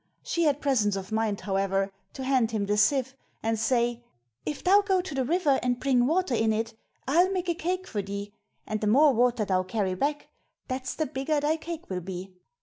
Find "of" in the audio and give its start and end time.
0.95-1.11